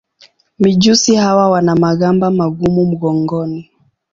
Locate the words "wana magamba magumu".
1.49-2.85